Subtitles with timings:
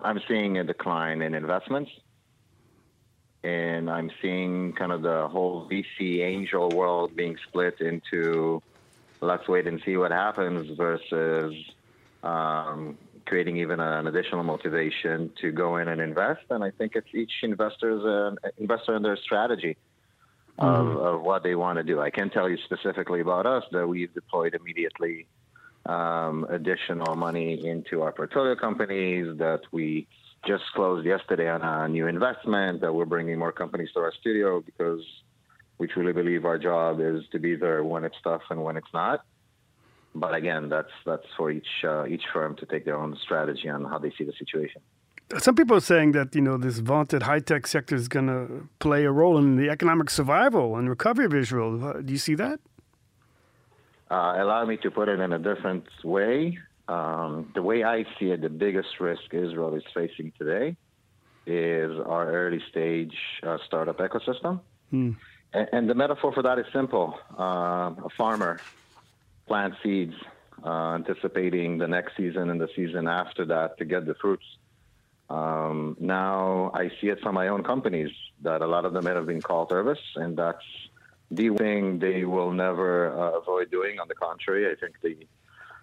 [0.00, 1.90] I'm seeing a decline in investments,
[3.42, 8.62] and I'm seeing kind of the whole VC angel world being split into
[9.20, 11.54] let's wait and see what happens versus
[12.22, 16.42] um, creating even an additional motivation to go in and invest.
[16.50, 19.76] And I think it's each investor's uh, investor and their strategy
[20.58, 20.96] of, mm-hmm.
[20.98, 22.00] of what they want to do.
[22.00, 25.26] I can't tell you specifically about us that we've deployed immediately
[25.88, 30.06] um, additional money into our portfolio companies that we
[30.46, 34.60] just closed yesterday on a new investment that we're bringing more companies to our studio
[34.60, 35.00] because
[35.78, 38.92] we truly believe our job is to be there when it's tough and when it's
[38.92, 39.24] not.
[40.14, 43.84] But again, that's that's for each uh, each firm to take their own strategy on
[43.84, 44.80] how they see the situation.
[45.38, 48.68] Some people are saying that you know this vaunted high tech sector is going to
[48.78, 51.70] play a role in the economic survival and recovery of Israel.
[51.84, 52.60] Uh, do you see that?
[54.10, 56.58] Uh, allow me to put it in a different way.
[56.88, 60.76] Um, the way I see it, the biggest risk Israel is facing today
[61.46, 64.60] is our early stage uh, startup ecosystem.
[64.90, 65.12] Hmm.
[65.52, 67.18] And, and, the metaphor for that is simple.
[67.38, 68.60] Uh, a farmer
[69.46, 70.14] plants seeds,
[70.64, 74.44] uh, anticipating the next season and the season after that to get the fruits.
[75.30, 78.10] Um, now I see it from my own companies
[78.42, 80.64] that a lot of them have been call service, and that's
[81.30, 84.00] the thing they will never uh, avoid doing.
[84.00, 85.26] On the contrary, I think the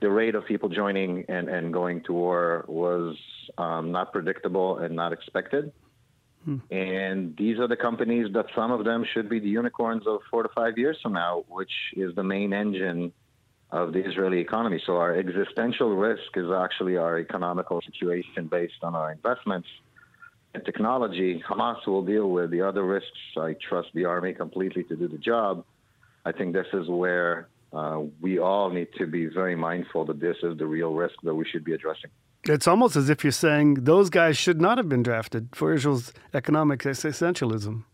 [0.00, 3.16] the rate of people joining and, and going to war was
[3.56, 5.72] um, not predictable and not expected.
[6.44, 6.58] Hmm.
[6.70, 10.44] And these are the companies that some of them should be the unicorns of four
[10.44, 13.12] to five years from now, which is the main engine
[13.70, 14.80] of the Israeli economy.
[14.86, 19.68] So our existential risk is actually our economical situation based on our investments
[20.54, 21.42] and technology.
[21.48, 23.18] Hamas will deal with the other risks.
[23.36, 25.64] I trust the army completely to do the job.
[26.24, 30.36] I think this is where uh, we all need to be very mindful that this
[30.42, 32.10] is the real risk that we should be addressing.
[32.44, 36.12] It's almost as if you're saying those guys should not have been drafted for Israel's
[36.32, 37.84] economic essentialism.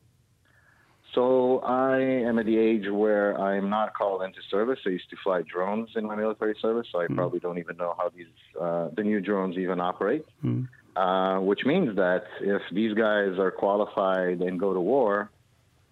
[1.15, 4.81] So I am at the age where I'm not called into service.
[4.85, 7.14] I used to fly drones in my military service, so I mm.
[7.14, 8.27] probably don't even know how these
[8.61, 10.25] uh, the new drones even operate.
[10.45, 10.69] Mm.
[10.97, 15.31] Uh, which means that if these guys are qualified and go to war,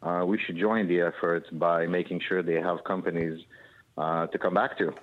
[0.02, 3.40] uh, we should join the effort by making sure they have companies
[3.98, 4.94] uh, to come back to.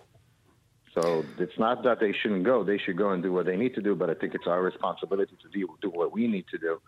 [0.93, 3.75] So it's not that they shouldn't go; they should go and do what they need
[3.75, 3.93] to do.
[3.93, 6.79] But I think it's our responsibility to do, do what we need to do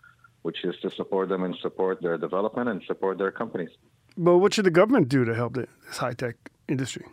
[0.42, 3.70] which is to support them and support their development and support their companies.
[4.16, 6.36] But what should the government do to help this high tech
[6.68, 7.06] industry?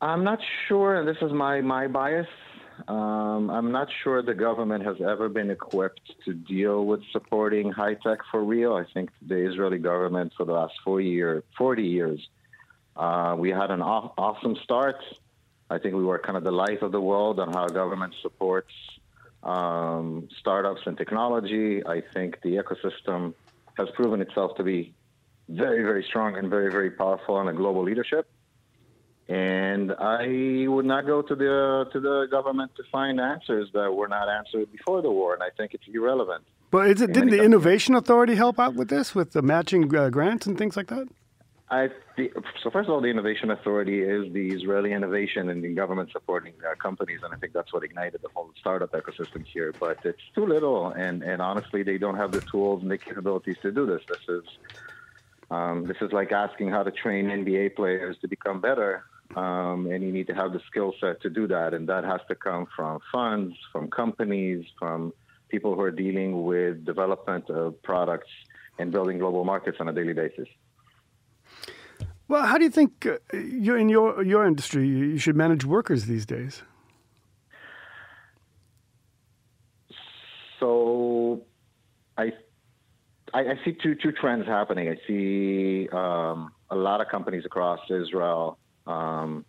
[0.00, 2.26] I'm not sure, and this is my, my bias.
[2.88, 7.94] Um, I'm not sure the government has ever been equipped to deal with supporting high
[7.94, 8.74] tech for real.
[8.74, 12.28] I think the Israeli government, for the last four year, 40 years,
[12.96, 14.96] uh, we had an aw- awesome start.
[15.70, 18.72] I think we were kind of the light of the world on how government supports
[19.42, 21.84] um, startups and technology.
[21.86, 23.34] I think the ecosystem
[23.78, 24.94] has proven itself to be
[25.48, 28.26] very, very strong and very, very powerful on a global leadership.
[29.28, 34.08] And I would not go to the to the government to find answers that were
[34.08, 36.44] not answered before the war, and I think it's irrelevant.
[36.70, 40.10] But is it, didn't the Innovation Authority help out with this, with the matching uh,
[40.10, 41.08] grants and things like that?
[41.70, 41.88] I
[42.62, 46.52] so first of all, the Innovation Authority is the Israeli innovation and the government supporting
[46.68, 49.72] uh, companies, and I think that's what ignited the whole startup ecosystem here.
[49.80, 53.56] But it's too little, and and honestly, they don't have the tools and the capabilities
[53.62, 54.02] to do this.
[54.06, 54.44] This is
[55.50, 59.04] um, this is like asking how to train NBA players to become better,
[59.36, 62.20] um, and you need to have the skill set to do that, and that has
[62.28, 65.12] to come from funds, from companies, from
[65.48, 68.30] people who are dealing with development of products
[68.78, 70.48] and building global markets on a daily basis.
[72.26, 76.06] Well, how do you think uh, you're in your your industry you should manage workers
[76.06, 76.62] these days?
[80.58, 81.42] So,
[82.16, 82.32] I
[83.34, 84.88] I, I see two two trends happening.
[84.88, 89.44] I see um, a lot of companies across Israel, um,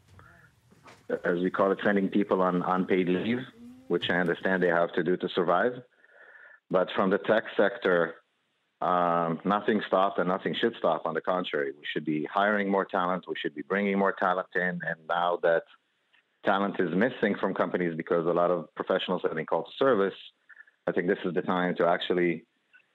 [1.10, 3.42] as we call it, sending people on unpaid leave,
[3.88, 5.74] which I understand they have to do to survive.
[6.72, 8.16] But from the tech sector,
[8.82, 11.06] um, nothing stopped and nothing should stop.
[11.06, 13.26] On the contrary, we should be hiring more talent.
[13.28, 14.62] We should be bringing more talent in.
[14.62, 15.64] And now that
[16.44, 20.14] talent is missing from companies because a lot of professionals have been called to service,
[20.88, 22.46] I think this is the time to actually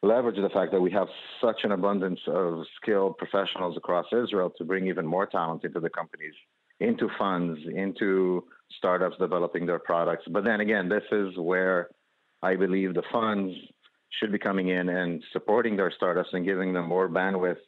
[0.03, 1.09] leverage the fact that we have
[1.43, 5.91] such an abundance of skilled professionals across Israel to bring even more talent into the
[5.91, 6.35] companies,
[6.81, 8.45] into funds, into
[8.79, 10.25] startups developing their products.
[10.31, 11.89] But then again, this is where
[12.43, 13.55] I believe the funds
[14.19, 17.59] should be coming in and supporting their startups and giving them more bandwidth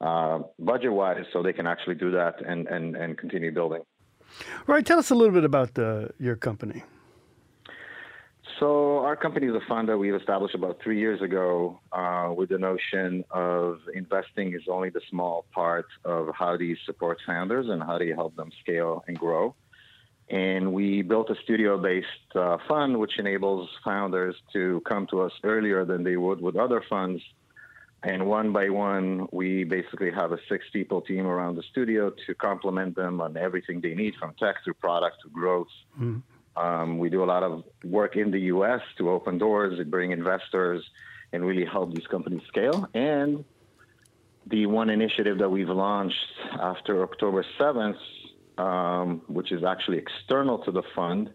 [0.00, 3.82] uh, budget wise so they can actually do that and, and, and continue building.
[4.66, 4.84] Right.
[4.84, 6.82] Tell us a little bit about the, your company.
[8.58, 12.48] So our company is a fund that we've established about three years ago uh, with
[12.48, 17.66] the notion of investing is only the small part of how do you support founders
[17.68, 19.54] and how do you help them scale and grow.
[20.28, 25.84] And we built a studio-based uh, fund which enables founders to come to us earlier
[25.84, 27.22] than they would with other funds.
[28.02, 32.96] And one by one, we basically have a six-people team around the studio to complement
[32.96, 35.68] them on everything they need, from tech to product to growth.
[35.94, 36.18] Mm-hmm
[36.58, 38.80] um, we do a lot of work in the U.S.
[38.98, 40.84] to open doors, and bring investors,
[41.32, 42.88] and really help these companies scale.
[42.94, 43.44] And
[44.46, 46.16] the one initiative that we've launched
[46.60, 47.98] after October 7th,
[48.58, 51.30] um, which is actually external to the fund,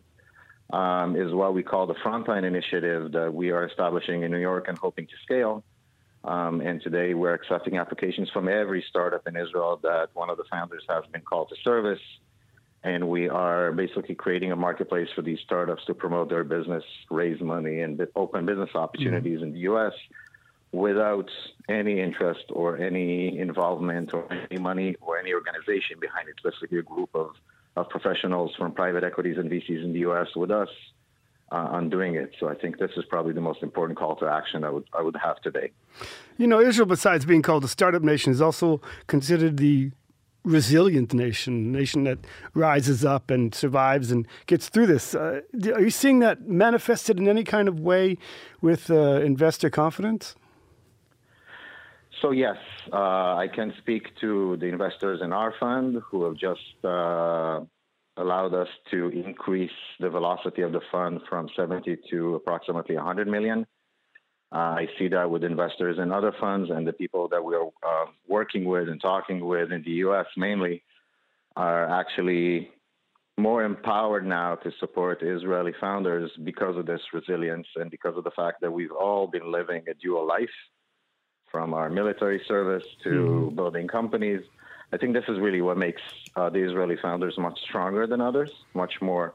[0.71, 4.67] um, is what we call the Frontline Initiative that we are establishing in New York
[4.67, 5.63] and hoping to scale.
[6.23, 10.45] Um, and today we're accepting applications from every startup in Israel that one of the
[10.49, 11.99] founders has been called to service
[12.83, 17.39] and we are basically creating a marketplace for these startups to promote their business, raise
[17.39, 19.45] money, and open business opportunities mm-hmm.
[19.45, 19.94] in the U.S.
[20.74, 21.30] without
[21.69, 26.35] any interest or any involvement or any money or any organization behind it.
[26.44, 27.30] Basically, a group of,
[27.77, 30.27] of professionals from private equities and VCs in the U.S.
[30.36, 30.69] with us
[31.53, 32.33] uh, on doing it.
[32.38, 35.01] So I think this is probably the most important call to action I would I
[35.01, 35.71] would have today.
[36.38, 39.91] You know, Israel, besides being called a startup nation, is also considered the
[40.43, 42.19] resilient nation, nation that
[42.53, 45.15] rises up and survives and gets through this.
[45.15, 45.41] Uh,
[45.73, 48.17] are you seeing that manifested in any kind of way
[48.61, 50.35] with uh, investor confidence?
[52.21, 52.57] So yes,
[52.91, 57.59] uh, I can speak to the investors in our fund who have just uh,
[58.17, 63.65] allowed us to increase the velocity of the fund from 70 to approximately 100 million.
[64.53, 68.05] Uh, I see that with investors in other funds and the people that we're uh,
[68.27, 70.27] working with and talking with in the U.S.
[70.38, 70.83] mainly
[71.55, 72.69] are actually
[73.35, 78.31] more empowered now to support Israeli founders because of this resilience and because of the
[78.31, 80.55] fact that we've all been living a dual life
[81.51, 83.55] from our military service to mm-hmm.
[83.55, 84.41] building companies.
[84.91, 86.01] I think this is really what makes
[86.35, 89.33] uh, the Israeli founders much stronger than others, much more,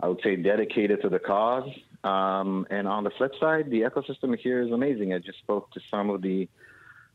[0.00, 1.68] I would say, dedicated to the cause
[2.04, 5.14] um, and on the flip side, the ecosystem here is amazing.
[5.14, 6.46] I just spoke to some of the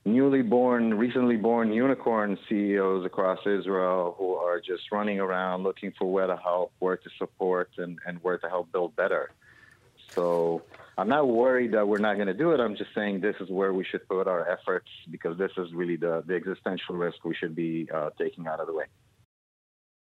[0.03, 6.11] newly born, recently born unicorn CEOs across Israel who are just running around looking for
[6.11, 9.29] where to help, where to support, and, and where to help build better.
[10.15, 10.63] So
[10.97, 12.59] I'm not worried that we're not going to do it.
[12.59, 15.97] I'm just saying this is where we should put our efforts because this is really
[15.97, 18.85] the, the existential risk we should be uh, taking out of the way.